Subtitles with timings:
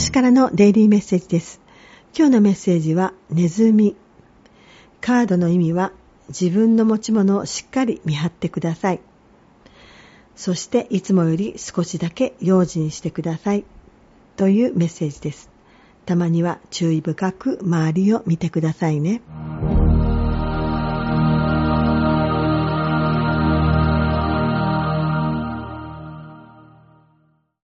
[0.00, 1.60] 星からのデイリーメッセージです。
[2.16, 3.96] 今日のメッセージは、ネズミ。
[5.02, 5.92] カードの意味は、
[6.28, 9.00] 自分の持ち物をしっかり見張ってください。
[10.36, 13.64] そしていつもより少しだけ用心してください。
[14.36, 15.50] というメッセージです。
[16.06, 19.20] たまには注意深く周りを見てくださいね。